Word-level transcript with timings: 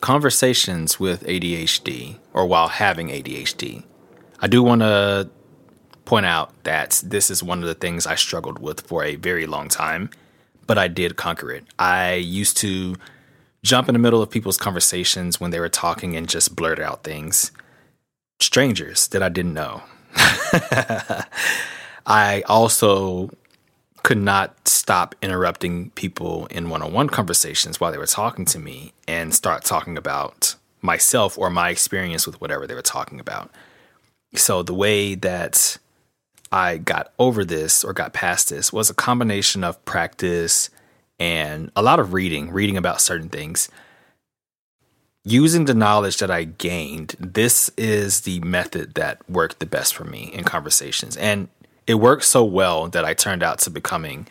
conversations 0.00 0.98
with 0.98 1.24
ADHD 1.24 2.16
or 2.32 2.46
while 2.46 2.68
having 2.68 3.08
ADHD. 3.08 3.84
I 4.40 4.46
do 4.46 4.62
want 4.62 4.80
to 4.80 5.28
point 6.04 6.26
out 6.26 6.52
that 6.64 7.02
this 7.04 7.30
is 7.30 7.42
one 7.42 7.60
of 7.60 7.68
the 7.68 7.74
things 7.74 8.06
I 8.06 8.14
struggled 8.14 8.58
with 8.58 8.80
for 8.80 9.04
a 9.04 9.16
very 9.16 9.46
long 9.46 9.68
time, 9.68 10.10
but 10.66 10.78
I 10.78 10.88
did 10.88 11.16
conquer 11.16 11.52
it. 11.52 11.64
I 11.78 12.14
used 12.14 12.56
to 12.58 12.96
jump 13.62 13.88
in 13.88 13.92
the 13.92 13.98
middle 13.98 14.22
of 14.22 14.30
people's 14.30 14.56
conversations 14.56 15.40
when 15.40 15.50
they 15.50 15.60
were 15.60 15.68
talking 15.68 16.16
and 16.16 16.28
just 16.28 16.56
blurt 16.56 16.80
out 16.80 17.04
things. 17.04 17.52
Strangers 18.40 19.08
that 19.08 19.22
I 19.22 19.28
didn't 19.28 19.54
know. 19.54 19.82
I 22.06 22.42
also 22.46 23.30
could 24.02 24.18
not 24.18 24.68
stop 24.68 25.14
interrupting 25.22 25.90
people 25.90 26.46
in 26.46 26.70
one 26.70 26.82
on 26.82 26.92
one 26.92 27.08
conversations 27.08 27.80
while 27.80 27.92
they 27.92 27.98
were 27.98 28.06
talking 28.06 28.44
to 28.46 28.58
me 28.58 28.92
and 29.06 29.34
start 29.34 29.64
talking 29.64 29.96
about 29.96 30.54
myself 30.82 31.36
or 31.36 31.50
my 31.50 31.70
experience 31.70 32.26
with 32.26 32.40
whatever 32.40 32.66
they 32.66 32.74
were 32.74 32.82
talking 32.82 33.20
about. 33.20 33.50
So 34.34 34.62
the 34.62 34.74
way 34.74 35.14
that 35.16 35.78
I 36.52 36.78
got 36.78 37.12
over 37.18 37.44
this 37.44 37.84
or 37.84 37.92
got 37.92 38.12
past 38.12 38.48
this 38.48 38.72
was 38.72 38.90
a 38.90 38.94
combination 38.94 39.62
of 39.62 39.84
practice 39.84 40.70
and 41.18 41.70
a 41.76 41.82
lot 41.82 42.00
of 42.00 42.12
reading, 42.12 42.50
reading 42.50 42.76
about 42.76 43.00
certain 43.00 43.28
things. 43.28 43.68
Using 45.22 45.66
the 45.66 45.74
knowledge 45.74 46.16
that 46.18 46.30
I 46.30 46.44
gained, 46.44 47.14
this 47.20 47.70
is 47.76 48.22
the 48.22 48.40
method 48.40 48.94
that 48.94 49.28
worked 49.28 49.58
the 49.58 49.66
best 49.66 49.94
for 49.94 50.04
me 50.04 50.30
in 50.32 50.44
conversations. 50.44 51.16
And 51.18 51.48
it 51.90 51.94
worked 51.94 52.24
so 52.24 52.44
well 52.44 52.88
that 52.88 53.04
I 53.04 53.14
turned 53.14 53.42
out 53.42 53.58
to 53.60 53.70
becoming 53.70 54.28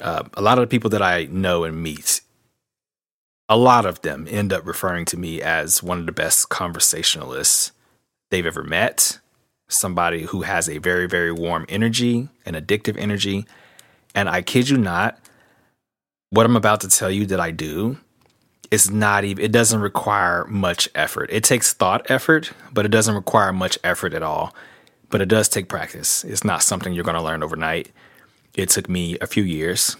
uh, 0.00 0.22
a 0.34 0.40
lot 0.40 0.56
of 0.56 0.62
the 0.62 0.68
people 0.68 0.88
that 0.90 1.02
I 1.02 1.24
know 1.24 1.64
and 1.64 1.82
meet. 1.82 2.20
A 3.48 3.56
lot 3.56 3.84
of 3.84 4.00
them 4.02 4.28
end 4.30 4.52
up 4.52 4.64
referring 4.64 5.04
to 5.06 5.16
me 5.16 5.42
as 5.42 5.82
one 5.82 5.98
of 5.98 6.06
the 6.06 6.12
best 6.12 6.50
conversationalists 6.50 7.72
they've 8.30 8.46
ever 8.46 8.62
met. 8.62 9.18
Somebody 9.68 10.22
who 10.22 10.42
has 10.42 10.68
a 10.68 10.78
very, 10.78 11.08
very 11.08 11.32
warm 11.32 11.66
energy, 11.68 12.28
an 12.46 12.54
addictive 12.54 12.96
energy. 12.96 13.46
And 14.14 14.28
I 14.28 14.40
kid 14.40 14.68
you 14.68 14.76
not, 14.76 15.18
what 16.30 16.46
I'm 16.46 16.56
about 16.56 16.82
to 16.82 16.88
tell 16.88 17.10
you 17.10 17.26
that 17.26 17.40
I 17.40 17.50
do 17.50 17.98
is 18.70 18.92
not 18.92 19.24
even, 19.24 19.44
it 19.44 19.50
doesn't 19.50 19.80
require 19.80 20.44
much 20.44 20.88
effort. 20.94 21.30
It 21.32 21.42
takes 21.42 21.72
thought 21.72 22.08
effort, 22.08 22.52
but 22.72 22.84
it 22.84 22.90
doesn't 22.90 23.14
require 23.14 23.52
much 23.52 23.76
effort 23.82 24.14
at 24.14 24.22
all 24.22 24.54
but 25.10 25.20
it 25.20 25.28
does 25.28 25.48
take 25.48 25.68
practice. 25.68 26.24
It's 26.24 26.44
not 26.44 26.62
something 26.62 26.92
you're 26.92 27.04
going 27.04 27.16
to 27.16 27.22
learn 27.22 27.42
overnight. 27.42 27.90
It 28.54 28.68
took 28.68 28.88
me 28.88 29.18
a 29.20 29.26
few 29.26 29.42
years, 29.42 29.96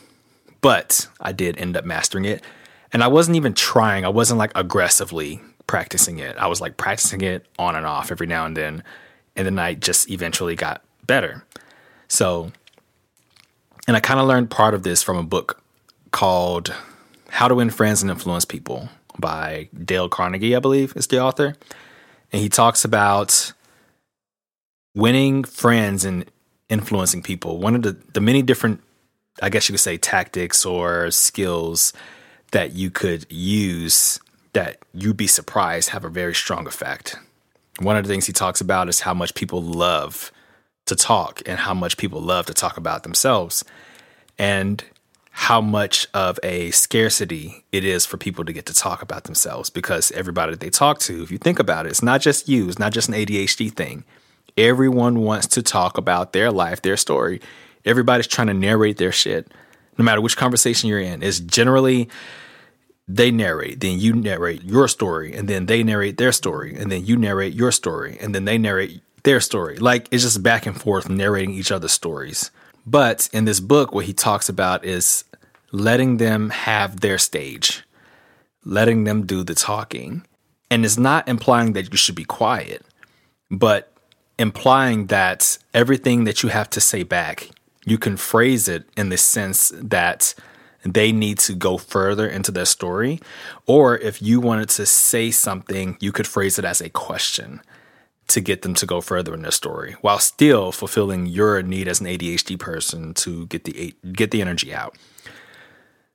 but 0.61 1.09
I 1.21 1.33
did 1.33 1.59
end 1.59 1.77
up 1.77 1.85
mastering 1.85 2.25
it. 2.25 2.43
And 2.93 3.03
I 3.03 3.09
wasn't 3.09 3.37
even 3.37 3.55
trying, 3.55 4.05
I 4.05 4.09
wasn't 4.09 4.39
like 4.39 4.53
aggressively 4.55 5.41
practicing 5.67 6.19
it. 6.19 6.37
I 6.37 6.47
was 6.47 6.61
like 6.61 6.77
practicing 6.77 7.23
it 7.23 7.47
on 7.59 7.75
and 7.75 7.87
off 7.87 8.13
every 8.13 8.27
now 8.27 8.47
and 8.47 8.57
then. 8.57 8.85
And 9.35 9.47
then 9.47 9.59
I 9.59 9.75
just 9.75 10.11
eventually 10.11 10.55
got 10.55 10.83
better. 11.07 11.45
So, 12.07 12.53
and 13.89 13.97
I 13.97 14.01
kind 14.01 14.21
of 14.21 14.27
learned 14.27 14.51
part 14.51 14.75
of 14.75 14.85
this 14.85 15.03
from 15.03 15.17
a 15.17 15.23
book 15.23 15.61
called 16.13 16.73
How 17.29 17.49
to 17.49 17.57
Win 17.57 17.71
Friends 17.71 18.03
and 18.03 18.11
Influence 18.11 18.45
People 18.45 18.89
by 19.19 19.69
Dale 19.85 20.09
Carnegie, 20.09 20.55
I 20.55 20.61
believe 20.61 20.97
is 20.97 21.09
the 21.09 21.21
author. 21.21 21.57
And 22.33 22.43
he 22.43 22.49
talks 22.49 22.85
about 22.85 23.53
winning 24.95 25.45
friends 25.45 26.05
and 26.05 26.25
influencing 26.69 27.23
people, 27.23 27.59
one 27.59 27.75
of 27.75 27.83
the, 27.83 27.97
the 28.13 28.21
many 28.21 28.43
different, 28.43 28.81
I 29.43 29.51
guess 29.51 29.69
you 29.69 29.73
could 29.73 29.81
say, 29.81 29.97
tactics 29.97 30.65
or 30.65 31.11
skills 31.11 31.93
that 32.53 32.73
you 32.73 32.91
could 32.91 33.27
use 33.31 34.21
that 34.53 34.79
you'd 34.93 35.17
be 35.17 35.27
surprised 35.27 35.91
have 35.91 36.05
a 36.05 36.09
very 36.09 36.35
strong 36.35 36.67
effect. 36.67 37.17
One 37.81 37.97
of 37.97 38.05
the 38.05 38.09
things 38.09 38.27
he 38.27 38.33
talks 38.33 38.61
about 38.61 38.89
is 38.89 39.01
how 39.01 39.13
much 39.13 39.35
people 39.35 39.61
love 39.61 40.31
to 40.87 40.95
talk 40.95 41.43
and 41.47 41.59
how 41.59 41.75
much 41.75 41.97
people 41.97 42.21
love 42.21 42.47
to 42.47 42.55
talk 42.55 42.77
about 42.77 43.03
themselves 43.03 43.65
and 44.39 44.85
how 45.31 45.61
much 45.61 46.07
of 46.15 46.39
a 46.45 46.71
scarcity 46.71 47.65
it 47.73 47.85
is 47.85 48.07
for 48.07 48.17
people 48.17 48.45
to 48.45 48.53
get 48.53 48.67
to 48.67 48.75
talk 48.75 49.03
about 49.03 49.25
themselves 49.25 49.69
because 49.69 50.13
everybody 50.13 50.53
that 50.53 50.61
they 50.61 50.71
talk 50.71 51.01
to, 51.01 51.25
if 51.25 51.33
you 51.33 51.39
think 51.39 51.59
about 51.59 51.87
it, 51.87 51.89
it's 51.89 52.03
not 52.03 52.21
just 52.21 52.49
you, 52.49 52.69
it's 52.69 52.79
not 52.79 52.93
just 52.93 53.09
an 53.09 53.15
ADHD 53.15 53.73
thing. 53.73 54.05
Everyone 54.57 55.21
wants 55.21 55.49
to 55.49 55.63
talk 55.63 55.99
about 55.99 56.33
their 56.33 56.51
life, 56.51 56.83
their 56.83 56.97
story. 56.97 57.41
Everybody's 57.85 58.27
trying 58.27 58.47
to 58.47 58.55
narrate 58.55 58.97
their 58.97 59.13
shit, 59.13 59.51
no 59.99 60.05
matter 60.05 60.21
which 60.21 60.37
conversation 60.37 60.89
you're 60.89 61.01
in. 61.01 61.23
It's 61.23 61.41
generally 61.41 62.09
they 63.07 63.31
narrate, 63.31 63.81
then 63.81 63.99
you 63.99 64.15
narrate 64.15 64.63
your 64.63 64.89
story, 64.89 65.35
and 65.35 65.49
then 65.49 65.67
they 65.67 65.83
narrate 65.83 66.17
their 66.17 66.33
story, 66.33 66.75
and 66.75 66.91
then 66.91 67.05
you 67.05 67.17
narrate 67.17 67.53
your 67.53 67.71
story, 67.73 68.17
and 68.21 68.35
then 68.35 68.45
they 68.47 68.57
narrate 68.57 69.03
their 69.25 69.41
story. 69.41 69.77
Like 69.77 70.09
it's 70.11 70.23
just 70.23 70.43
back 70.43 70.67
and 70.67 70.81
forth 70.81 71.09
narrating 71.09 71.55
each 71.55 71.73
other's 71.73 71.93
stories. 71.93 72.51
But 72.87 73.29
in 73.33 73.45
this 73.45 73.61
book, 73.61 73.95
what 73.95 74.05
he 74.05 74.13
talks 74.13 74.49
about 74.49 74.85
is 74.85 75.25
letting 75.73 76.19
them 76.19 76.51
have 76.51 77.01
their 77.01 77.19
stage, 77.19 77.83
letting 78.65 79.05
them 79.05 79.27
do 79.27 79.43
the 79.43 79.55
talking. 79.55 80.25
And 80.71 80.85
it's 80.85 80.99
not 80.99 81.29
implying 81.29 81.73
that 81.75 81.91
you 81.91 81.97
should 81.97 82.15
be 82.15 82.25
quiet, 82.25 82.85
but 83.51 83.94
implying 84.39 85.07
that 85.07 85.59
everything 85.73 86.25
that 86.25 86.43
you 86.43 86.49
have 86.49 86.71
to 86.71 86.81
say 86.81 87.03
back, 87.03 87.51
you 87.85 87.99
can 87.99 88.17
phrase 88.17 88.69
it 88.69 88.89
in 88.97 89.09
the 89.09 89.17
sense 89.17 89.73
that 89.75 90.35
they 90.85 91.13
need 91.13 91.39
to 91.39 91.55
go 91.55 91.79
further 91.79 92.27
into 92.29 92.53
their 92.53 92.65
story. 92.65 93.21
Or 93.67 93.97
if 93.99 94.21
you 94.21 94.41
wanted 94.41 94.69
to 94.71 94.87
say 94.87 95.31
something, 95.31 95.97
you 96.01 96.13
could 96.13 96.27
phrase 96.27 96.59
it 96.59 96.65
as 96.65 96.81
a 96.81 96.91
question 96.91 97.61
to 98.29 98.41
get 98.41 98.63
them 98.63 98.75
to 98.75 98.87
go 98.87 99.01
further 99.01 99.35
in 99.35 99.43
their 99.43 99.51
story 99.51 99.97
while 100.01 100.19
still 100.19 100.73
fulfilling 100.73 101.27
your 101.27 101.63
need 101.63 101.89
as 101.89 102.01
an 102.01 102.07
ADHD 102.07 102.59
person 102.59 103.13
to 103.15 103.47
get 103.47 103.65
the 103.65 103.95
get 104.13 104.31
the 104.31 104.41
energy 104.41 104.75
out. 104.75 104.97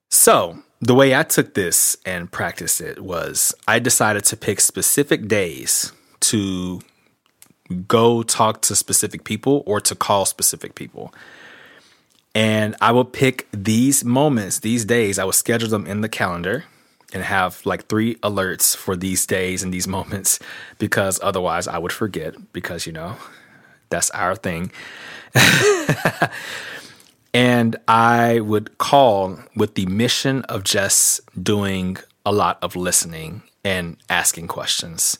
So, 0.09 0.63
the 0.81 0.95
way 0.95 1.15
I 1.15 1.23
took 1.23 1.53
this 1.53 1.97
and 2.05 2.31
practiced 2.31 2.81
it 2.81 3.01
was 3.01 3.53
I 3.67 3.79
decided 3.79 4.23
to 4.25 4.37
pick 4.37 4.59
specific 4.59 5.27
days 5.27 5.91
to 6.21 6.81
go 7.87 8.23
talk 8.23 8.61
to 8.63 8.75
specific 8.75 9.23
people 9.23 9.63
or 9.65 9.79
to 9.81 9.95
call 9.95 10.25
specific 10.25 10.75
people. 10.75 11.13
And 12.35 12.75
I 12.81 12.91
will 12.91 13.05
pick 13.05 13.47
these 13.51 14.03
moments, 14.03 14.59
these 14.59 14.85
days, 14.85 15.19
I 15.19 15.23
will 15.23 15.31
schedule 15.31 15.69
them 15.69 15.85
in 15.85 16.01
the 16.01 16.09
calendar 16.09 16.65
and 17.13 17.23
have 17.23 17.65
like 17.65 17.87
three 17.87 18.15
alerts 18.15 18.75
for 18.75 18.95
these 18.95 19.25
days 19.25 19.63
and 19.63 19.73
these 19.73 19.87
moments 19.97 20.39
because 20.77 21.19
otherwise 21.23 21.67
I 21.67 21.77
would 21.77 21.91
forget 21.91 22.35
because, 22.53 22.85
you 22.85 22.93
know, 22.93 23.15
that's 23.89 24.11
our 24.11 24.35
thing. 24.35 24.71
and 27.33 27.75
I 27.87 28.39
would 28.39 28.77
call 28.77 29.39
with 29.55 29.75
the 29.75 29.85
mission 29.87 30.43
of 30.43 30.63
just 30.63 31.21
doing 31.41 31.97
a 32.25 32.31
lot 32.31 32.59
of 32.61 32.75
listening 32.75 33.41
and 33.63 33.97
asking 34.09 34.47
questions 34.47 35.17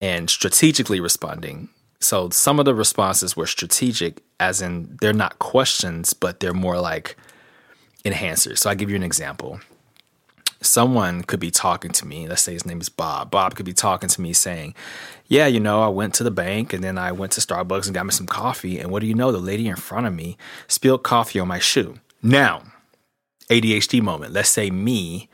and 0.00 0.30
strategically 0.30 1.00
responding. 1.00 1.68
So 2.00 2.30
some 2.30 2.58
of 2.58 2.64
the 2.64 2.74
responses 2.74 3.36
were 3.36 3.46
strategic, 3.46 4.22
as 4.38 4.62
in 4.62 4.96
they're 5.00 5.12
not 5.12 5.38
questions, 5.38 6.14
but 6.14 6.40
they're 6.40 6.54
more 6.54 6.80
like 6.80 7.16
enhancers. 8.04 8.58
So 8.58 8.70
I 8.70 8.74
give 8.74 8.88
you 8.88 8.96
an 8.96 9.02
example. 9.02 9.60
Someone 10.62 11.22
could 11.22 11.40
be 11.40 11.50
talking 11.50 11.90
to 11.92 12.06
me. 12.06 12.28
Let's 12.28 12.42
say 12.42 12.52
his 12.52 12.66
name 12.66 12.80
is 12.80 12.88
Bob. 12.88 13.30
Bob 13.30 13.54
could 13.54 13.66
be 13.66 13.72
talking 13.72 14.08
to 14.10 14.20
me 14.20 14.32
saying, 14.32 14.74
Yeah, 15.26 15.46
you 15.46 15.60
know, 15.60 15.82
I 15.82 15.88
went 15.88 16.14
to 16.14 16.24
the 16.24 16.30
bank 16.30 16.72
and 16.72 16.84
then 16.84 16.98
I 16.98 17.12
went 17.12 17.32
to 17.32 17.40
Starbucks 17.40 17.86
and 17.86 17.94
got 17.94 18.06
me 18.06 18.12
some 18.12 18.26
coffee. 18.26 18.78
And 18.78 18.90
what 18.90 19.00
do 19.00 19.06
you 19.06 19.14
know? 19.14 19.32
The 19.32 19.38
lady 19.38 19.68
in 19.68 19.76
front 19.76 20.06
of 20.06 20.14
me 20.14 20.36
spilled 20.68 21.02
coffee 21.02 21.40
on 21.40 21.48
my 21.48 21.58
shoe. 21.58 21.96
Now, 22.22 22.62
ADHD 23.50 24.02
moment. 24.02 24.32
Let's 24.32 24.50
say 24.50 24.70
me 24.70 25.28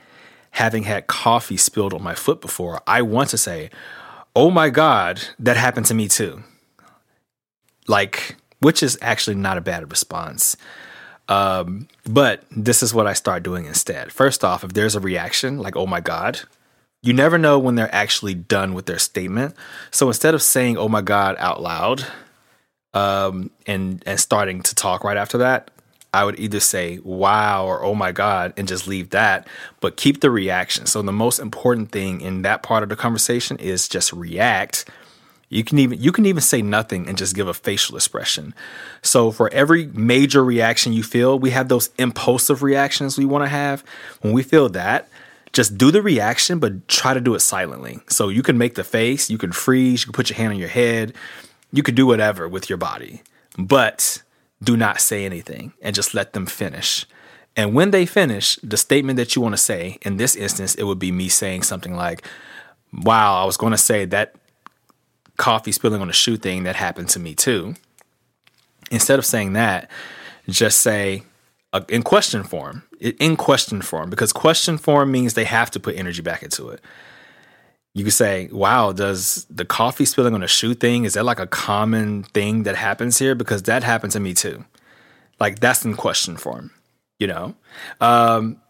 having 0.52 0.84
had 0.84 1.06
coffee 1.06 1.56
spilled 1.56 1.92
on 1.92 2.02
my 2.02 2.14
foot 2.14 2.40
before, 2.40 2.80
I 2.86 3.02
want 3.02 3.28
to 3.30 3.38
say, 3.38 3.68
oh 4.36 4.50
my 4.50 4.68
God, 4.68 5.20
that 5.38 5.56
happened 5.56 5.86
to 5.86 5.94
me 5.94 6.06
too. 6.06 6.44
Like, 7.88 8.36
which 8.60 8.82
is 8.82 8.98
actually 9.00 9.36
not 9.36 9.58
a 9.58 9.62
bad 9.62 9.90
response. 9.90 10.56
Um, 11.28 11.88
but 12.04 12.44
this 12.50 12.82
is 12.82 12.94
what 12.94 13.06
I 13.06 13.14
start 13.14 13.42
doing 13.42 13.64
instead. 13.64 14.12
First 14.12 14.44
off, 14.44 14.62
if 14.62 14.74
there's 14.74 14.94
a 14.94 15.00
reaction 15.00 15.58
like, 15.58 15.74
oh 15.74 15.86
my 15.86 16.00
God, 16.00 16.40
you 17.02 17.12
never 17.12 17.38
know 17.38 17.58
when 17.58 17.74
they're 17.76 17.94
actually 17.94 18.34
done 18.34 18.74
with 18.74 18.86
their 18.86 18.98
statement. 18.98 19.56
So 19.90 20.06
instead 20.08 20.34
of 20.34 20.42
saying, 20.42 20.76
oh 20.76 20.88
my 20.88 21.02
God, 21.02 21.36
out 21.38 21.62
loud, 21.62 22.06
um, 22.94 23.50
and, 23.66 24.02
and 24.06 24.20
starting 24.20 24.62
to 24.62 24.74
talk 24.74 25.02
right 25.02 25.16
after 25.16 25.38
that, 25.38 25.70
I 26.16 26.24
would 26.24 26.40
either 26.40 26.60
say 26.60 26.98
wow 27.04 27.66
or 27.66 27.82
oh 27.84 27.94
my 27.94 28.10
God 28.10 28.54
and 28.56 28.66
just 28.66 28.88
leave 28.88 29.10
that, 29.10 29.46
but 29.80 29.98
keep 29.98 30.22
the 30.22 30.30
reaction. 30.30 30.86
So 30.86 31.02
the 31.02 31.12
most 31.12 31.38
important 31.38 31.92
thing 31.92 32.22
in 32.22 32.40
that 32.40 32.62
part 32.62 32.82
of 32.82 32.88
the 32.88 32.96
conversation 32.96 33.58
is 33.58 33.86
just 33.86 34.14
react. 34.14 34.88
You 35.50 35.62
can 35.62 35.78
even 35.78 36.00
you 36.00 36.12
can 36.12 36.24
even 36.24 36.40
say 36.40 36.62
nothing 36.62 37.06
and 37.06 37.18
just 37.18 37.36
give 37.36 37.48
a 37.48 37.54
facial 37.54 37.96
expression. 37.96 38.54
So 39.02 39.30
for 39.30 39.52
every 39.52 39.88
major 39.88 40.42
reaction 40.42 40.94
you 40.94 41.02
feel, 41.02 41.38
we 41.38 41.50
have 41.50 41.68
those 41.68 41.90
impulsive 41.98 42.62
reactions 42.62 43.18
we 43.18 43.26
want 43.26 43.44
to 43.44 43.48
have. 43.48 43.84
When 44.22 44.32
we 44.32 44.42
feel 44.42 44.70
that, 44.70 45.10
just 45.52 45.76
do 45.76 45.90
the 45.90 46.00
reaction, 46.00 46.58
but 46.58 46.88
try 46.88 47.12
to 47.12 47.20
do 47.20 47.34
it 47.34 47.40
silently. 47.40 48.00
So 48.08 48.30
you 48.30 48.42
can 48.42 48.56
make 48.56 48.74
the 48.74 48.84
face, 48.84 49.28
you 49.28 49.36
can 49.36 49.52
freeze, 49.52 50.00
you 50.00 50.06
can 50.06 50.12
put 50.14 50.30
your 50.30 50.38
hand 50.38 50.54
on 50.54 50.58
your 50.58 50.70
head, 50.70 51.12
you 51.72 51.82
can 51.82 51.94
do 51.94 52.06
whatever 52.06 52.48
with 52.48 52.70
your 52.70 52.78
body, 52.78 53.22
but 53.58 54.22
do 54.62 54.76
not 54.76 55.00
say 55.00 55.24
anything 55.24 55.72
and 55.82 55.94
just 55.94 56.14
let 56.14 56.32
them 56.32 56.46
finish. 56.46 57.06
And 57.56 57.74
when 57.74 57.90
they 57.90 58.06
finish, 58.06 58.56
the 58.62 58.76
statement 58.76 59.16
that 59.16 59.34
you 59.34 59.42
want 59.42 59.54
to 59.54 59.60
say, 59.60 59.98
in 60.02 60.18
this 60.18 60.36
instance, 60.36 60.74
it 60.74 60.84
would 60.84 60.98
be 60.98 61.10
me 61.12 61.28
saying 61.28 61.62
something 61.62 61.94
like, 61.94 62.26
Wow, 62.92 63.42
I 63.42 63.44
was 63.44 63.56
going 63.56 63.72
to 63.72 63.78
say 63.78 64.04
that 64.06 64.34
coffee 65.36 65.72
spilling 65.72 66.00
on 66.00 66.06
the 66.06 66.14
shoe 66.14 66.36
thing 66.36 66.62
that 66.64 66.76
happened 66.76 67.08
to 67.10 67.18
me 67.18 67.34
too. 67.34 67.74
Instead 68.90 69.18
of 69.18 69.26
saying 69.26 69.54
that, 69.54 69.90
just 70.48 70.80
say 70.80 71.24
uh, 71.72 71.80
in 71.88 72.02
question 72.02 72.42
form, 72.42 72.84
in 73.00 73.36
question 73.36 73.82
form, 73.82 74.08
because 74.08 74.32
question 74.32 74.78
form 74.78 75.10
means 75.10 75.34
they 75.34 75.44
have 75.44 75.70
to 75.72 75.80
put 75.80 75.96
energy 75.96 76.22
back 76.22 76.42
into 76.42 76.68
it. 76.68 76.80
You 77.96 78.04
could 78.04 78.12
say, 78.12 78.50
wow, 78.52 78.92
does 78.92 79.46
the 79.48 79.64
coffee 79.64 80.04
spilling 80.04 80.34
on 80.34 80.42
a 80.42 80.46
shoe 80.46 80.74
thing, 80.74 81.04
is 81.06 81.14
that 81.14 81.24
like 81.24 81.40
a 81.40 81.46
common 81.46 82.24
thing 82.24 82.64
that 82.64 82.76
happens 82.76 83.18
here? 83.18 83.34
Because 83.34 83.62
that 83.62 83.82
happened 83.82 84.12
to 84.12 84.20
me 84.20 84.34
too. 84.34 84.66
Like 85.40 85.60
that's 85.60 85.82
in 85.82 85.94
question 85.94 86.36
form, 86.36 86.72
you 87.18 87.26
know? 87.26 87.54
Um, 88.02 88.60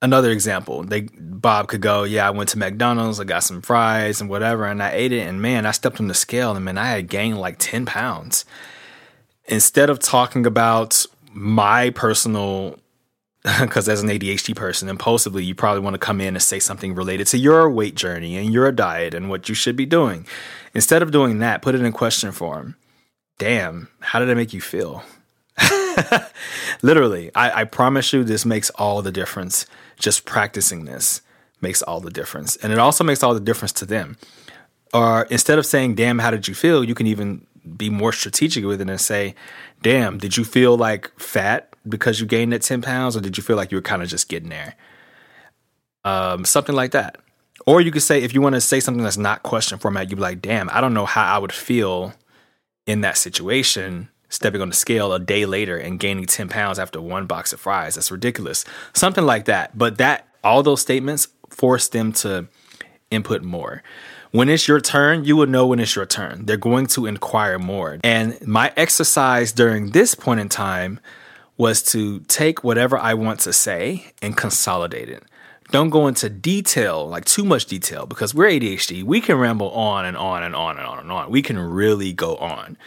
another 0.00 0.30
example, 0.30 0.84
they 0.84 1.02
Bob 1.02 1.68
could 1.68 1.82
go, 1.82 2.04
yeah, 2.04 2.26
I 2.26 2.30
went 2.30 2.48
to 2.48 2.58
McDonald's, 2.58 3.20
I 3.20 3.24
got 3.24 3.44
some 3.44 3.60
fries 3.60 4.22
and 4.22 4.30
whatever, 4.30 4.64
and 4.64 4.82
I 4.82 4.92
ate 4.92 5.12
it, 5.12 5.28
and 5.28 5.42
man, 5.42 5.66
I 5.66 5.72
stepped 5.72 6.00
on 6.00 6.08
the 6.08 6.14
scale, 6.14 6.56
and 6.56 6.64
man, 6.64 6.78
I 6.78 6.86
had 6.86 7.08
gained 7.08 7.38
like 7.38 7.56
10 7.58 7.84
pounds 7.84 8.46
instead 9.48 9.90
of 9.90 9.98
talking 9.98 10.46
about 10.46 11.04
my 11.34 11.90
personal 11.90 12.78
because 13.60 13.88
as 13.88 14.02
an 14.02 14.08
ADHD 14.08 14.54
person, 14.54 14.88
impulsively, 14.88 15.44
you 15.44 15.54
probably 15.54 15.80
want 15.80 15.94
to 15.94 15.98
come 15.98 16.20
in 16.20 16.34
and 16.34 16.42
say 16.42 16.58
something 16.58 16.94
related 16.94 17.26
to 17.28 17.38
your 17.38 17.70
weight 17.70 17.94
journey 17.94 18.36
and 18.36 18.52
your 18.52 18.70
diet 18.70 19.14
and 19.14 19.30
what 19.30 19.48
you 19.48 19.54
should 19.54 19.76
be 19.76 19.86
doing. 19.86 20.26
Instead 20.74 21.02
of 21.02 21.10
doing 21.10 21.38
that, 21.38 21.62
put 21.62 21.74
it 21.74 21.80
in 21.80 21.92
question 21.92 22.32
form. 22.32 22.76
Damn, 23.38 23.88
how 24.00 24.18
did 24.18 24.28
it 24.28 24.34
make 24.34 24.52
you 24.52 24.60
feel? 24.60 25.02
Literally, 26.82 27.30
I, 27.34 27.62
I 27.62 27.64
promise 27.64 28.12
you, 28.12 28.24
this 28.24 28.44
makes 28.44 28.68
all 28.70 29.00
the 29.00 29.12
difference. 29.12 29.64
Just 29.98 30.26
practicing 30.26 30.84
this 30.84 31.22
makes 31.62 31.82
all 31.82 32.00
the 32.00 32.10
difference. 32.10 32.56
And 32.56 32.72
it 32.72 32.78
also 32.78 33.04
makes 33.04 33.22
all 33.22 33.32
the 33.32 33.40
difference 33.40 33.72
to 33.72 33.86
them. 33.86 34.18
Or 34.92 35.22
instead 35.30 35.58
of 35.58 35.66
saying, 35.66 35.94
damn, 35.94 36.18
how 36.18 36.30
did 36.30 36.48
you 36.48 36.54
feel? 36.54 36.84
You 36.84 36.94
can 36.94 37.06
even 37.06 37.46
be 37.76 37.90
more 37.90 38.12
strategic 38.12 38.64
with 38.64 38.80
it 38.80 38.90
and 38.90 39.00
say, 39.00 39.34
damn, 39.82 40.18
did 40.18 40.36
you 40.36 40.44
feel 40.44 40.76
like 40.76 41.10
fat 41.18 41.69
because 41.88 42.20
you 42.20 42.26
gained 42.26 42.52
that 42.52 42.62
10 42.62 42.82
pounds 42.82 43.16
or 43.16 43.20
did 43.20 43.36
you 43.36 43.42
feel 43.42 43.56
like 43.56 43.70
you 43.70 43.78
were 43.78 43.82
kind 43.82 44.02
of 44.02 44.08
just 44.08 44.28
getting 44.28 44.48
there? 44.48 44.74
Um, 46.04 46.44
something 46.44 46.74
like 46.74 46.92
that. 46.92 47.18
Or 47.66 47.80
you 47.80 47.90
could 47.90 48.02
say, 48.02 48.22
if 48.22 48.34
you 48.34 48.40
want 48.40 48.54
to 48.54 48.60
say 48.60 48.80
something 48.80 49.04
that's 49.04 49.16
not 49.16 49.42
question 49.42 49.78
format, 49.78 50.10
you'd 50.10 50.16
be 50.16 50.22
like, 50.22 50.40
damn, 50.40 50.70
I 50.70 50.80
don't 50.80 50.94
know 50.94 51.06
how 51.06 51.34
I 51.34 51.38
would 51.38 51.52
feel 51.52 52.14
in 52.86 53.02
that 53.02 53.18
situation, 53.18 54.08
stepping 54.28 54.62
on 54.62 54.70
the 54.70 54.74
scale 54.74 55.12
a 55.12 55.20
day 55.20 55.44
later 55.44 55.76
and 55.76 56.00
gaining 56.00 56.26
10 56.26 56.48
pounds 56.48 56.78
after 56.78 57.00
one 57.00 57.26
box 57.26 57.52
of 57.52 57.60
fries. 57.60 57.96
That's 57.96 58.10
ridiculous. 58.10 58.64
Something 58.94 59.24
like 59.24 59.44
that. 59.44 59.76
But 59.76 59.98
that, 59.98 60.26
all 60.42 60.62
those 60.62 60.80
statements 60.80 61.28
force 61.50 61.88
them 61.88 62.12
to 62.12 62.48
input 63.10 63.42
more. 63.42 63.82
When 64.30 64.48
it's 64.48 64.68
your 64.68 64.80
turn, 64.80 65.24
you 65.24 65.36
will 65.36 65.46
know 65.46 65.66
when 65.66 65.80
it's 65.80 65.96
your 65.96 66.06
turn. 66.06 66.46
They're 66.46 66.56
going 66.56 66.86
to 66.88 67.06
inquire 67.06 67.58
more. 67.58 67.98
And 68.04 68.40
my 68.46 68.72
exercise 68.76 69.52
during 69.52 69.90
this 69.90 70.14
point 70.14 70.40
in 70.40 70.48
time 70.48 71.00
was 71.60 71.82
to 71.82 72.20
take 72.20 72.64
whatever 72.64 72.96
I 72.96 73.12
want 73.12 73.40
to 73.40 73.52
say 73.52 74.14
and 74.22 74.34
consolidate 74.34 75.10
it. 75.10 75.22
Don't 75.70 75.90
go 75.90 76.08
into 76.08 76.30
detail, 76.30 77.06
like 77.06 77.26
too 77.26 77.44
much 77.44 77.66
detail, 77.66 78.06
because 78.06 78.34
we're 78.34 78.48
ADHD. 78.48 79.04
We 79.04 79.20
can 79.20 79.36
ramble 79.36 79.70
on 79.72 80.06
and 80.06 80.16
on 80.16 80.42
and 80.42 80.56
on 80.56 80.78
and 80.78 80.86
on 80.86 80.98
and 81.00 81.12
on. 81.12 81.30
We 81.30 81.42
can 81.42 81.58
really 81.58 82.14
go 82.14 82.36
on. 82.36 82.78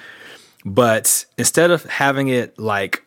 But 0.66 1.26
instead 1.38 1.70
of 1.70 1.84
having 1.84 2.30
it 2.30 2.58
like 2.58 3.04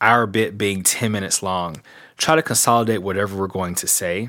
our 0.00 0.24
bit 0.28 0.56
being 0.56 0.84
10 0.84 1.10
minutes 1.10 1.42
long, 1.42 1.82
try 2.16 2.36
to 2.36 2.42
consolidate 2.42 3.02
whatever 3.02 3.36
we're 3.36 3.48
going 3.48 3.74
to 3.74 3.88
say 3.88 4.28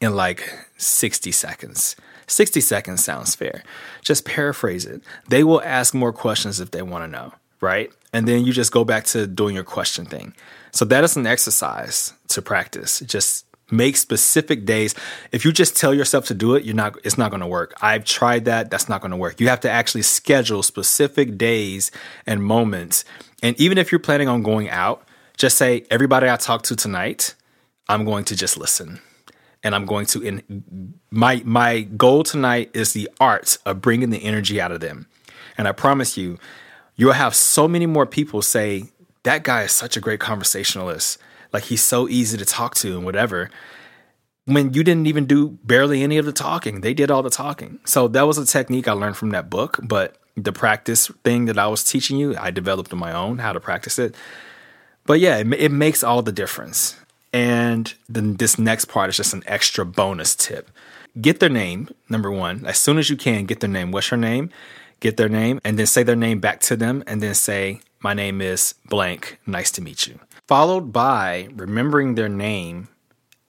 in 0.00 0.16
like 0.16 0.52
60 0.76 1.30
seconds. 1.30 1.94
60 2.26 2.60
seconds 2.60 3.04
sounds 3.04 3.36
fair. 3.36 3.62
Just 4.02 4.24
paraphrase 4.24 4.86
it. 4.86 5.02
They 5.28 5.44
will 5.44 5.62
ask 5.62 5.94
more 5.94 6.12
questions 6.12 6.58
if 6.58 6.72
they 6.72 6.82
want 6.82 7.04
to 7.04 7.08
know, 7.08 7.32
right? 7.60 7.90
And 8.12 8.26
then 8.26 8.44
you 8.44 8.52
just 8.52 8.72
go 8.72 8.84
back 8.84 9.04
to 9.06 9.26
doing 9.26 9.54
your 9.54 9.64
question 9.64 10.06
thing. 10.06 10.34
So 10.72 10.84
that 10.86 11.04
is 11.04 11.16
an 11.16 11.26
exercise 11.26 12.12
to 12.28 12.42
practice. 12.42 13.00
Just 13.00 13.46
make 13.70 13.96
specific 13.96 14.64
days. 14.64 14.94
If 15.32 15.44
you 15.44 15.52
just 15.52 15.76
tell 15.76 15.92
yourself 15.92 16.26
to 16.26 16.34
do 16.34 16.54
it, 16.54 16.64
you're 16.64 16.74
not 16.74 16.96
it's 17.04 17.18
not 17.18 17.30
going 17.30 17.40
to 17.40 17.46
work. 17.46 17.74
I've 17.80 18.04
tried 18.04 18.44
that, 18.44 18.70
that's 18.70 18.88
not 18.88 19.00
going 19.00 19.10
to 19.10 19.16
work. 19.16 19.40
You 19.40 19.48
have 19.48 19.60
to 19.60 19.70
actually 19.70 20.02
schedule 20.02 20.62
specific 20.62 21.36
days 21.36 21.90
and 22.26 22.42
moments. 22.42 23.04
And 23.42 23.58
even 23.60 23.78
if 23.78 23.90
you're 23.90 23.98
planning 23.98 24.28
on 24.28 24.42
going 24.42 24.70
out, 24.70 25.06
just 25.36 25.58
say 25.58 25.84
everybody 25.90 26.28
I 26.28 26.36
talk 26.36 26.62
to 26.64 26.76
tonight, 26.76 27.34
I'm 27.88 28.04
going 28.04 28.24
to 28.26 28.36
just 28.36 28.56
listen 28.56 29.00
and 29.62 29.74
I'm 29.74 29.84
going 29.84 30.06
to 30.06 30.22
in 30.22 30.94
my 31.10 31.42
my 31.44 31.82
goal 31.82 32.22
tonight 32.22 32.70
is 32.72 32.92
the 32.92 33.10
art 33.18 33.58
of 33.66 33.80
bringing 33.80 34.10
the 34.10 34.22
energy 34.24 34.60
out 34.60 34.72
of 34.72 34.80
them. 34.80 35.08
And 35.58 35.66
I 35.66 35.72
promise 35.72 36.16
you, 36.16 36.38
you'll 36.96 37.12
have 37.12 37.34
so 37.34 37.68
many 37.68 37.86
more 37.86 38.06
people 38.06 38.42
say 38.42 38.84
that 39.22 39.42
guy 39.42 39.62
is 39.62 39.72
such 39.72 39.96
a 39.96 40.00
great 40.00 40.20
conversationalist. 40.20 41.18
Like 41.52 41.64
he's 41.64 41.82
so 41.82 42.08
easy 42.08 42.38
to 42.38 42.44
talk 42.44 42.74
to 42.76 42.96
and 42.96 43.04
whatever. 43.04 43.50
When 44.44 44.72
you 44.72 44.84
didn't 44.84 45.06
even 45.06 45.26
do 45.26 45.58
barely 45.64 46.02
any 46.02 46.18
of 46.18 46.26
the 46.26 46.32
talking, 46.32 46.80
they 46.80 46.94
did 46.94 47.10
all 47.10 47.22
the 47.22 47.30
talking. 47.30 47.80
So 47.84 48.06
that 48.08 48.22
was 48.22 48.38
a 48.38 48.46
technique 48.46 48.86
I 48.86 48.92
learned 48.92 49.16
from 49.16 49.30
that 49.30 49.50
book, 49.50 49.80
but 49.82 50.16
the 50.36 50.52
practice 50.52 51.08
thing 51.24 51.46
that 51.46 51.58
I 51.58 51.66
was 51.66 51.82
teaching 51.82 52.18
you, 52.18 52.36
I 52.36 52.50
developed 52.50 52.92
on 52.92 52.98
my 52.98 53.12
own 53.12 53.38
how 53.38 53.52
to 53.52 53.60
practice 53.60 53.98
it. 53.98 54.14
But 55.04 55.18
yeah, 55.18 55.38
it, 55.38 55.52
it 55.54 55.72
makes 55.72 56.04
all 56.04 56.22
the 56.22 56.32
difference. 56.32 56.96
And 57.32 57.92
then 58.08 58.36
this 58.36 58.58
next 58.58 58.86
part 58.86 59.08
is 59.10 59.16
just 59.16 59.34
an 59.34 59.42
extra 59.46 59.84
bonus 59.84 60.36
tip. 60.36 60.70
Get 61.20 61.40
their 61.40 61.48
name, 61.48 61.88
number 62.08 62.30
one. 62.30 62.64
As 62.66 62.78
soon 62.78 62.98
as 62.98 63.10
you 63.10 63.16
can, 63.16 63.46
get 63.46 63.60
their 63.60 63.70
name. 63.70 63.90
What's 63.90 64.10
your 64.10 64.18
name? 64.18 64.50
Get 65.00 65.16
their 65.16 65.28
name 65.28 65.60
and 65.64 65.78
then 65.78 65.86
say 65.86 66.02
their 66.02 66.16
name 66.16 66.40
back 66.40 66.60
to 66.62 66.76
them 66.76 67.04
and 67.06 67.22
then 67.22 67.34
say, 67.34 67.80
My 68.00 68.14
name 68.14 68.40
is 68.40 68.74
blank. 68.88 69.38
Nice 69.46 69.70
to 69.72 69.82
meet 69.82 70.06
you. 70.06 70.18
Followed 70.48 70.92
by 70.92 71.48
remembering 71.54 72.14
their 72.14 72.28
name 72.28 72.88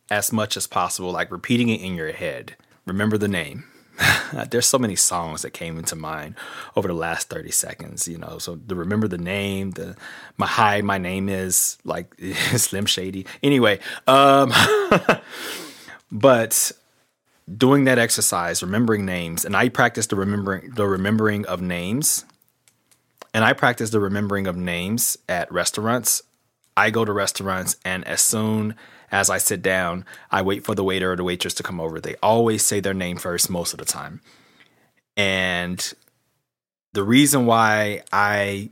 as 0.10 0.34
much 0.34 0.58
as 0.58 0.68
possible, 0.68 1.12
like 1.12 1.32
repeating 1.32 1.70
it 1.70 1.82
in 1.82 1.96
your 1.96 2.12
head. 2.12 2.56
Remember 2.86 3.18
the 3.18 3.27
name. 3.27 3.66
there's 4.50 4.68
so 4.68 4.77
many 4.77 4.96
songs 4.96 5.42
that 5.42 5.51
came 5.51 5.77
into 5.77 5.96
mind 5.96 6.36
over 6.75 6.88
the 6.88 6.94
last 6.94 7.30
30 7.30 7.50
seconds 7.51 8.08
you 8.08 8.18
know 8.18 8.38
so 8.38 8.56
to 8.56 8.75
remember 8.75 9.08
the 9.08 9.18
name 9.18 9.72
the 9.72 9.96
my 10.38 10.46
hi 10.46 10.82
my 10.82 10.98
name 10.98 11.27
is 11.30 11.77
like 11.84 12.13
slim 12.56 12.86
shady 12.86 13.25
anyway 13.42 13.80
um 14.06 14.54
but 16.12 16.72
doing 17.56 17.86
that 17.86 17.98
exercise 17.98 18.62
remembering 18.62 19.06
names 19.06 19.46
and 19.46 19.56
i 19.56 19.70
practice 19.70 20.08
the 20.08 20.16
remembering 20.16 20.70
the 20.72 20.88
remembering 20.88 21.46
of 21.46 21.62
names 21.62 22.25
and 23.34 23.44
i 23.44 23.54
practice 23.54 23.89
the 23.92 24.00
remembering 24.00 24.48
of 24.48 24.58
names 24.58 25.18
at 25.30 25.51
restaurants 25.51 26.22
i 26.75 26.89
go 26.89 27.06
to 27.06 27.13
restaurants 27.13 27.77
and 27.86 28.06
as 28.06 28.22
soon 28.22 28.75
as 29.12 29.30
I 29.30 29.38
sit 29.38 29.62
down, 29.62 30.06
I 30.32 30.42
wait 30.42 30.66
for 30.66 30.75
the 30.75 30.84
waiter 30.84 31.13
or 31.13 31.16
the 31.16 31.24
waitress 31.24 31.54
to 31.56 31.63
come 31.63 31.80
over. 31.80 32.00
They 32.00 32.16
always 32.22 32.63
say 32.63 32.80
their 32.80 32.94
name 32.94 33.18
first 33.18 33.50
most 33.50 33.74
of 33.74 33.80
the 33.80 33.86
time. 33.86 34.22
And 35.16 35.94
the 36.94 37.04
reason 37.04 37.46
why 37.46 38.04
I 38.12 38.70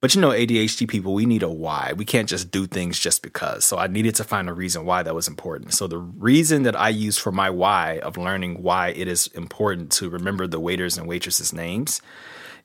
but 0.00 0.14
you 0.14 0.20
know, 0.20 0.30
ADHD 0.30 0.88
people, 0.88 1.12
we 1.12 1.26
need 1.26 1.42
a 1.42 1.50
why. 1.50 1.92
We 1.94 2.06
can't 2.06 2.28
just 2.28 2.50
do 2.50 2.66
things 2.66 2.98
just 2.98 3.22
because. 3.22 3.66
So 3.66 3.76
I 3.76 3.86
needed 3.86 4.14
to 4.16 4.24
find 4.24 4.48
a 4.48 4.54
reason 4.54 4.86
why 4.86 5.02
that 5.02 5.14
was 5.14 5.28
important. 5.28 5.74
So 5.74 5.86
the 5.86 5.98
reason 5.98 6.62
that 6.62 6.74
I 6.74 6.88
use 6.88 7.18
for 7.18 7.30
my 7.30 7.50
why 7.50 7.98
of 7.98 8.16
learning 8.16 8.62
why 8.62 8.88
it 8.88 9.08
is 9.08 9.26
important 9.28 9.92
to 9.92 10.08
remember 10.08 10.46
the 10.46 10.58
waiters 10.58 10.96
and 10.96 11.06
waitresses' 11.06 11.52
names 11.52 12.00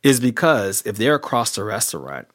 is 0.01 0.21
because 0.21 0.81
if 0.85 0.95
they're 0.95 1.15
across 1.15 1.55
the 1.55 1.63
restaurant 1.65 2.27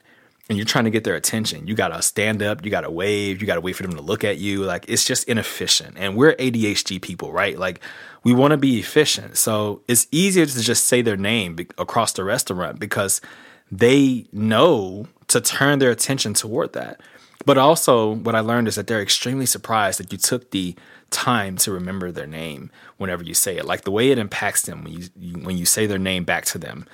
and 0.50 0.58
you're 0.58 0.66
trying 0.66 0.84
to 0.84 0.90
get 0.90 1.04
their 1.04 1.14
attention, 1.14 1.66
you 1.66 1.74
gotta 1.74 2.02
stand 2.02 2.42
up, 2.42 2.62
you 2.62 2.70
gotta 2.70 2.90
wave, 2.90 3.40
you 3.40 3.46
gotta 3.46 3.60
wait 3.62 3.76
for 3.76 3.84
them 3.84 3.94
to 3.94 4.02
look 4.02 4.22
at 4.22 4.36
you. 4.36 4.64
Like 4.64 4.84
it's 4.86 5.06
just 5.06 5.24
inefficient. 5.24 5.96
And 5.96 6.14
we're 6.14 6.34
ADHD 6.34 7.00
people, 7.00 7.32
right? 7.32 7.58
Like 7.58 7.80
we 8.22 8.34
wanna 8.34 8.58
be 8.58 8.78
efficient. 8.78 9.38
So 9.38 9.80
it's 9.88 10.08
easier 10.10 10.44
to 10.44 10.60
just 10.60 10.84
say 10.84 11.00
their 11.00 11.16
name 11.16 11.56
across 11.78 12.12
the 12.12 12.24
restaurant 12.24 12.78
because 12.78 13.22
they 13.70 14.26
know 14.32 15.06
to 15.28 15.40
turn 15.40 15.78
their 15.78 15.90
attention 15.90 16.34
toward 16.34 16.72
that. 16.72 17.00
But 17.46 17.56
also, 17.56 18.14
what 18.14 18.34
I 18.34 18.40
learned 18.40 18.68
is 18.68 18.74
that 18.74 18.86
they're 18.86 19.00
extremely 19.00 19.46
surprised 19.46 19.98
that 19.98 20.12
you 20.12 20.18
took 20.18 20.50
the 20.50 20.74
time 21.10 21.56
to 21.56 21.72
remember 21.72 22.12
their 22.12 22.26
name 22.26 22.70
whenever 22.98 23.22
you 23.22 23.34
say 23.34 23.56
it. 23.56 23.64
Like 23.64 23.82
the 23.82 23.90
way 23.90 24.10
it 24.10 24.18
impacts 24.18 24.62
them 24.62 24.84
when 24.84 24.92
you, 24.92 25.08
you 25.18 25.32
when 25.44 25.56
you 25.56 25.64
say 25.64 25.86
their 25.86 25.98
name 25.98 26.24
back 26.24 26.44
to 26.46 26.58
them. 26.58 26.86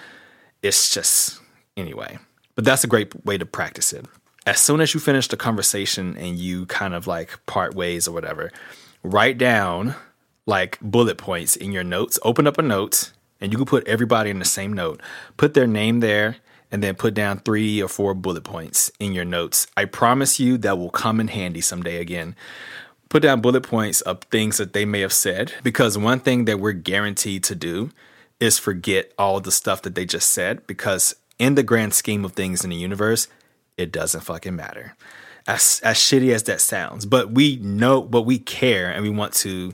It's 0.63 0.93
just 0.95 1.41
anyway. 1.77 2.19
But 2.55 2.65
that's 2.65 2.85
a 2.85 2.89
great 2.89 3.25
way 3.27 3.39
to 3.39 3.47
practice 3.47 3.93
it. 3.93 4.07
as 4.47 4.61
soon 4.61 4.81
as 4.81 4.95
you 4.95 5.01
finish 5.01 5.29
the 5.29 5.37
conversation 5.37 6.17
and 6.17 6.39
you 6.39 6.67
kind 6.67 6.95
of 6.95 7.07
like 7.07 7.45
part 7.47 7.75
ways 7.75 8.07
or 8.07 8.13
whatever, 8.13 8.53
write 9.03 9.39
down 9.39 9.95
like 10.47 10.79
bullet 10.81 11.19
points 11.19 11.57
in 11.57 11.73
your 11.73 11.85
notes. 11.85 12.19
Open 12.23 12.47
up 12.47 12.57
a 12.57 12.63
note 12.63 13.13
and 13.41 13.53
you 13.53 13.59
can 13.59 13.67
put 13.67 13.87
everybody 13.89 14.31
in 14.31 14.39
the 14.39 14.45
same 14.45 14.73
note. 14.73 15.03
Put 15.37 15.55
their 15.55 15.67
name 15.67 16.01
there 16.01 16.37
and 16.71 16.83
then 16.83 16.95
put 16.95 17.15
down 17.15 17.39
three 17.39 17.83
or 17.83 17.89
four 17.89 18.15
bullet 18.15 18.45
points 18.45 18.91
in 18.99 19.13
your 19.13 19.25
notes. 19.25 19.67
I 19.77 19.85
promise 19.85 20.41
you 20.41 20.59
that 20.59 20.79
will 20.79 20.91
come 20.91 21.21
in 21.21 21.29
handy 21.29 21.61
someday 21.61 22.01
again. 22.01 22.35
Put 23.09 23.23
down 23.23 23.41
bullet 23.41 23.63
points 23.63 24.01
of 24.01 24.21
things 24.23 24.57
that 24.57 24.73
they 24.73 24.85
may 24.85 25.01
have 25.01 25.13
said 25.13 25.53
because 25.63 25.97
one 25.97 26.21
thing 26.21 26.45
that 26.47 26.59
we're 26.59 26.73
guaranteed 26.73 27.45
to 27.45 27.55
do 27.55 27.91
is 28.41 28.59
forget 28.59 29.13
all 29.19 29.41
the 29.41 29.53
stuff 29.53 29.83
that 29.83 29.95
they 29.95 30.05
just 30.05 30.31
said 30.31 30.67
because 30.67 31.15
in 31.39 31.55
the 31.55 31.63
grand 31.63 31.95
scheme 31.95 32.25
of 32.25 32.33
things 32.33 32.65
in 32.65 32.71
the 32.71 32.77
universe, 32.77 33.29
it 33.77 33.93
doesn't 33.93 34.23
fucking 34.23 34.57
matter. 34.57 34.97
As 35.47 35.81
as 35.85 35.97
shitty 35.97 36.35
as 36.35 36.43
that 36.45 36.61
sounds, 36.61 37.07
but 37.07 37.31
we 37.31 37.57
know, 37.57 38.03
but 38.03 38.23
we 38.23 38.39
care, 38.39 38.91
and 38.91 39.05
we 39.05 39.11
want 39.11 39.33
to 39.35 39.73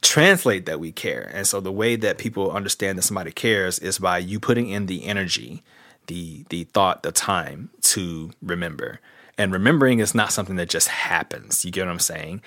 translate 0.00 0.66
that 0.66 0.78
we 0.78 0.92
care. 0.92 1.28
And 1.34 1.44
so 1.46 1.60
the 1.60 1.72
way 1.72 1.96
that 1.96 2.18
people 2.18 2.52
understand 2.52 2.98
that 2.98 3.02
somebody 3.02 3.32
cares 3.32 3.80
is 3.80 3.98
by 3.98 4.18
you 4.18 4.38
putting 4.38 4.68
in 4.68 4.86
the 4.86 5.04
energy, 5.04 5.62
the 6.06 6.44
the 6.48 6.64
thought, 6.64 7.02
the 7.02 7.12
time 7.12 7.70
to 7.82 8.30
remember. 8.42 9.00
And 9.38 9.52
remembering 9.52 9.98
is 9.98 10.14
not 10.14 10.32
something 10.32 10.56
that 10.56 10.68
just 10.68 10.88
happens. 10.88 11.64
You 11.64 11.70
get 11.70 11.86
what 11.86 11.92
I'm 11.92 11.98
saying? 11.98 12.42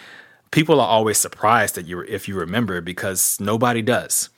People 0.51 0.79
are 0.79 0.88
always 0.88 1.17
surprised 1.17 1.75
that 1.75 1.85
you 1.85 2.01
if 2.01 2.27
you 2.27 2.35
remember 2.35 2.81
because 2.81 3.39
nobody 3.39 3.81
does. 3.81 4.29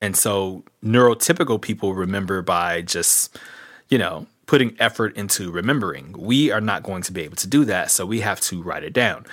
And 0.00 0.16
so 0.16 0.62
neurotypical 0.84 1.60
people 1.60 1.94
remember 1.94 2.42
by 2.42 2.82
just, 2.82 3.38
you 3.88 3.96
know, 3.96 4.26
putting 4.44 4.76
effort 4.78 5.16
into 5.16 5.50
remembering. 5.50 6.14
We 6.18 6.50
are 6.50 6.60
not 6.60 6.82
going 6.82 7.02
to 7.02 7.12
be 7.12 7.22
able 7.22 7.36
to 7.36 7.46
do 7.46 7.64
that, 7.64 7.90
so 7.90 8.06
we 8.06 8.20
have 8.20 8.40
to 8.42 8.62
write 8.62 8.84
it 8.84 8.92
down. 8.92 9.26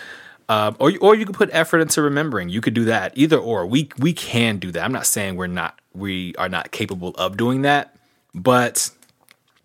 Um, 0.49 0.75
or 0.79 0.91
or 1.01 1.15
you 1.15 1.25
could 1.25 1.35
put 1.35 1.49
effort 1.51 1.79
into 1.79 2.01
remembering. 2.01 2.49
You 2.49 2.61
could 2.61 2.73
do 2.73 2.85
that. 2.85 3.13
Either 3.15 3.37
or. 3.37 3.65
We 3.65 3.89
we 3.97 4.13
can 4.13 4.57
do 4.57 4.71
that. 4.71 4.83
I'm 4.83 4.91
not 4.91 5.05
saying 5.05 5.35
we're 5.35 5.47
not 5.47 5.79
we 5.93 6.35
are 6.35 6.49
not 6.49 6.71
capable 6.71 7.09
of 7.15 7.37
doing 7.37 7.61
that, 7.61 7.95
but 8.33 8.89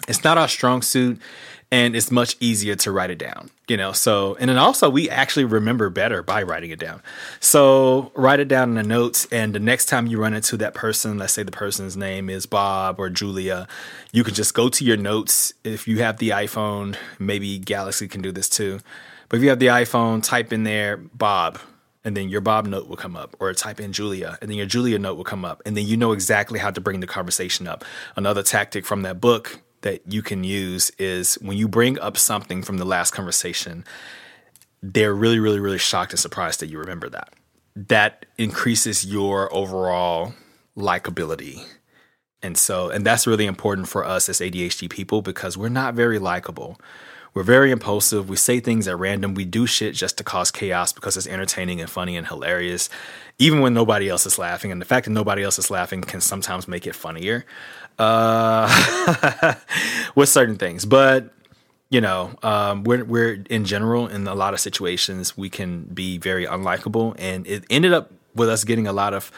it's 0.08 0.24
not 0.24 0.38
our 0.38 0.48
strong 0.48 0.82
suit 0.82 1.20
and 1.70 1.94
it's 1.94 2.10
much 2.10 2.36
easier 2.40 2.74
to 2.74 2.90
write 2.90 3.10
it 3.10 3.18
down 3.18 3.50
you 3.68 3.76
know? 3.76 3.92
So 3.92 4.36
and 4.40 4.48
then 4.48 4.58
also 4.58 4.88
we 4.90 5.08
actually 5.08 5.44
remember 5.44 5.90
better 5.90 6.22
by 6.22 6.42
writing 6.42 6.70
it 6.70 6.78
down. 6.78 7.02
So 7.38 8.10
write 8.14 8.40
it 8.40 8.48
down 8.48 8.70
in 8.70 8.74
the 8.74 8.82
notes 8.82 9.26
and 9.30 9.54
the 9.54 9.60
next 9.60 9.86
time 9.86 10.06
you 10.06 10.20
run 10.20 10.34
into 10.34 10.56
that 10.56 10.74
person 10.74 11.18
let's 11.18 11.34
say 11.34 11.42
the 11.42 11.52
person's 11.52 11.96
name 11.96 12.30
is 12.30 12.46
bob 12.46 12.98
or 12.98 13.10
julia 13.10 13.68
you 14.12 14.24
can 14.24 14.34
just 14.34 14.54
go 14.54 14.68
to 14.70 14.84
your 14.84 14.96
notes. 14.96 15.52
If 15.62 15.86
you 15.86 15.98
have 15.98 16.16
the 16.16 16.30
iphone 16.30 16.96
maybe 17.18 17.58
galaxy 17.58 18.08
can 18.08 18.22
do 18.22 18.32
this 18.32 18.48
too. 18.48 18.80
But 19.28 19.36
if 19.36 19.42
you 19.42 19.50
have 19.50 19.58
the 19.58 19.66
iphone 19.66 20.22
type 20.22 20.52
in 20.52 20.64
there 20.64 20.96
bob 20.96 21.58
and 22.04 22.16
then 22.16 22.30
your 22.30 22.40
Bob 22.40 22.64
note 22.64 22.88
will 22.88 22.96
come 22.96 23.16
up, 23.16 23.36
or 23.38 23.52
type 23.52 23.80
in 23.80 23.92
Julia, 23.92 24.38
and 24.40 24.48
then 24.48 24.56
your 24.56 24.66
Julia 24.66 24.98
note 24.98 25.16
will 25.16 25.24
come 25.24 25.44
up, 25.44 25.60
and 25.66 25.76
then 25.76 25.84
you 25.84 25.94
know 25.96 26.12
exactly 26.12 26.58
how 26.58 26.70
to 26.70 26.80
bring 26.80 27.00
the 27.00 27.06
conversation 27.06 27.66
up. 27.66 27.84
Another 28.16 28.42
tactic 28.42 28.86
from 28.86 29.02
that 29.02 29.20
book 29.20 29.60
that 29.82 30.02
you 30.10 30.22
can 30.22 30.44
use 30.44 30.90
is 30.98 31.34
when 31.36 31.56
you 31.56 31.68
bring 31.68 31.98
up 31.98 32.16
something 32.16 32.62
from 32.62 32.78
the 32.78 32.84
last 32.84 33.12
conversation, 33.12 33.84
they're 34.82 35.14
really, 35.14 35.38
really, 35.38 35.60
really 35.60 35.78
shocked 35.78 36.12
and 36.12 36.20
surprised 36.20 36.60
that 36.60 36.68
you 36.68 36.78
remember 36.78 37.08
that. 37.08 37.32
That 37.74 38.26
increases 38.36 39.06
your 39.06 39.52
overall 39.54 40.34
likability. 40.76 41.64
And 42.42 42.56
so, 42.56 42.88
and 42.90 43.04
that's 43.04 43.26
really 43.26 43.46
important 43.46 43.88
for 43.88 44.04
us 44.04 44.28
as 44.28 44.38
ADHD 44.38 44.88
people 44.88 45.22
because 45.22 45.56
we're 45.56 45.68
not 45.68 45.94
very 45.94 46.18
likable. 46.18 46.80
We're 47.34 47.42
very 47.42 47.70
impulsive. 47.70 48.28
We 48.28 48.36
say 48.36 48.58
things 48.58 48.88
at 48.88 48.98
random. 48.98 49.34
We 49.34 49.44
do 49.44 49.66
shit 49.66 49.94
just 49.94 50.18
to 50.18 50.24
cause 50.24 50.50
chaos 50.50 50.92
because 50.92 51.16
it's 51.16 51.26
entertaining 51.26 51.80
and 51.80 51.90
funny 51.90 52.16
and 52.16 52.26
hilarious, 52.26 52.88
even 53.38 53.60
when 53.60 53.74
nobody 53.74 54.08
else 54.08 54.24
is 54.26 54.38
laughing. 54.38 54.72
And 54.72 54.80
the 54.80 54.86
fact 54.86 55.04
that 55.04 55.12
nobody 55.12 55.42
else 55.42 55.58
is 55.58 55.70
laughing 55.70 56.00
can 56.00 56.20
sometimes 56.20 56.66
make 56.66 56.86
it 56.86 56.94
funnier 56.94 57.44
uh, 57.98 59.54
with 60.14 60.28
certain 60.28 60.56
things. 60.56 60.84
But 60.84 61.32
you 61.90 62.00
know, 62.00 62.32
um, 62.42 62.84
we're 62.84 63.04
we're 63.04 63.44
in 63.48 63.64
general 63.64 64.06
in 64.06 64.26
a 64.26 64.34
lot 64.34 64.54
of 64.54 64.60
situations 64.60 65.36
we 65.36 65.48
can 65.48 65.84
be 65.84 66.18
very 66.18 66.46
unlikable, 66.46 67.14
and 67.18 67.46
it 67.46 67.64
ended 67.70 67.92
up 67.92 68.12
with 68.34 68.48
us 68.48 68.64
getting 68.64 68.86
a 68.86 68.92
lot 68.92 69.14
of 69.14 69.32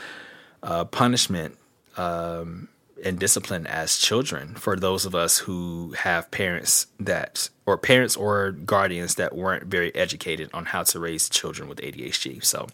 uh, 0.62 0.84
punishment 0.84 1.56
um, 1.96 2.68
and 3.04 3.18
discipline 3.18 3.66
as 3.66 3.98
children 3.98 4.54
for 4.54 4.76
those 4.76 5.06
of 5.06 5.14
us 5.14 5.38
who 5.38 5.94
have 5.96 6.30
parents 6.30 6.86
that 6.98 7.48
or 7.66 7.78
parents 7.78 8.16
or 8.16 8.52
guardians 8.52 9.14
that 9.14 9.34
weren't 9.34 9.64
very 9.64 9.94
educated 9.94 10.50
on 10.52 10.66
how 10.66 10.82
to 10.82 10.98
raise 10.98 11.28
children 11.28 11.68
with 11.68 11.78
ADHD. 11.78 12.44
So, 12.44 12.66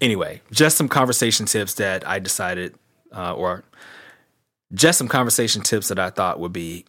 anyway, 0.00 0.40
just 0.50 0.78
some 0.78 0.88
conversation 0.88 1.44
tips 1.44 1.74
that 1.74 2.06
I 2.08 2.18
decided 2.18 2.74
uh, 3.14 3.34
or 3.34 3.62
just 4.72 4.98
some 4.98 5.08
conversation 5.08 5.62
tips 5.62 5.88
that 5.88 5.98
I 5.98 6.10
thought 6.10 6.40
would 6.40 6.52
be 6.52 6.84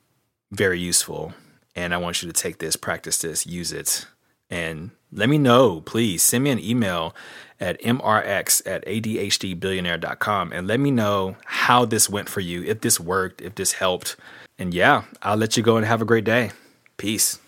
very 0.52 0.80
useful. 0.80 1.34
And 1.76 1.94
I 1.94 1.98
want 1.98 2.24
you 2.24 2.28
to 2.28 2.34
take 2.34 2.58
this, 2.58 2.76
practice 2.76 3.20
this, 3.20 3.46
use 3.46 3.72
it, 3.72 4.08
and 4.50 4.92
let 5.12 5.30
me 5.30 5.38
know, 5.38 5.82
please. 5.82 6.24
Send 6.24 6.44
me 6.44 6.50
an 6.50 6.60
email 6.60 7.16
at 7.60 7.82
mrx 7.82 8.62
at 8.66 8.86
adhdbillionaire.com 8.86 10.54
and 10.54 10.68
let 10.68 10.80
me 10.80 10.92
know 10.92 11.38
how 11.46 11.86
this 11.86 12.10
went 12.10 12.30
for 12.30 12.40
you, 12.40 12.64
if 12.64 12.82
this 12.82 13.00
worked, 13.00 13.42
if 13.42 13.56
this 13.56 13.74
helped. 13.74 14.16
And 14.58 14.74
yeah, 14.74 15.04
I'll 15.22 15.38
let 15.38 15.56
you 15.58 15.64
go 15.64 15.78
and 15.78 15.86
have 15.86 16.02
a 16.02 16.06
great 16.06 16.24
day. 16.24 16.52
Peace. 16.98 17.40